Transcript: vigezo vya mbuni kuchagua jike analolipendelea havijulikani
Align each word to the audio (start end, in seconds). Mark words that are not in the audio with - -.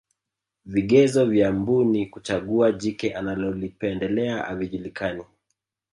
vigezo 0.65 1.25
vya 1.25 1.51
mbuni 1.51 2.05
kuchagua 2.05 2.71
jike 2.71 3.13
analolipendelea 3.15 4.37
havijulikani 4.43 5.23